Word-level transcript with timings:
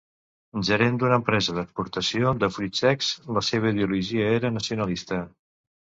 Gerent 0.69 0.95
d'una 1.01 1.19
empresa 1.21 1.53
d'exportació 1.57 2.33
de 2.45 2.49
fruits 2.55 2.83
secs, 2.85 3.11
la 3.39 3.47
seva 3.51 3.75
ideologia 3.77 4.35
era 4.39 4.55
nacionalista. 4.61 5.21